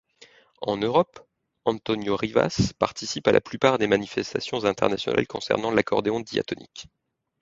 En 0.61 0.77
Europe, 0.77 1.19
Antonio 1.65 2.15
Rivas 2.15 2.73
participe 2.79 3.27
à 3.27 3.31
la 3.31 3.39
plupart 3.39 3.77
des 3.77 3.85
manifestations 3.85 4.65
internationales 4.65 5.27
concernant 5.27 5.69
l’accordéon 5.69 6.21
diatonique. 6.21 6.87